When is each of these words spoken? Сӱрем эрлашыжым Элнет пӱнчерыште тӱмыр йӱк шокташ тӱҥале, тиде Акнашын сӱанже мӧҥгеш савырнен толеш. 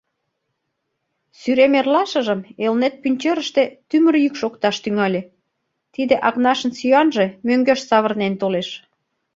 Сӱрем 1.39 1.73
эрлашыжым 1.79 2.39
Элнет 2.65 2.93
пӱнчерыште 3.01 3.63
тӱмыр 3.89 4.15
йӱк 4.23 4.35
шокташ 4.41 4.75
тӱҥале, 4.83 5.21
тиде 5.93 6.15
Акнашын 6.27 6.71
сӱанже 6.79 7.25
мӧҥгеш 7.47 7.79
савырнен 7.89 8.33
толеш. 8.41 8.69